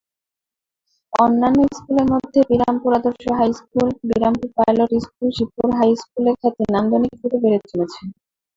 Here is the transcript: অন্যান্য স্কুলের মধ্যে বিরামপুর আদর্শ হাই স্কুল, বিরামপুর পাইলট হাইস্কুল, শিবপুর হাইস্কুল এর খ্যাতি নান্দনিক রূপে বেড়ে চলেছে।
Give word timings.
অন্যান্য 1.13 1.59
স্কুলের 1.71 2.07
মধ্যে 2.13 2.39
বিরামপুর 2.49 2.91
আদর্শ 2.99 3.23
হাই 3.37 3.51
স্কুল, 3.59 3.87
বিরামপুর 4.09 4.49
পাইলট 4.57 4.89
হাইস্কুল, 4.91 5.27
শিবপুর 5.37 5.69
হাইস্কুল 5.79 6.23
এর 6.29 6.35
খ্যাতি 6.41 6.63
নান্দনিক 6.73 7.13
রূপে 7.21 7.37
বেড়ে 7.43 7.59
চলেছে। 7.69 8.01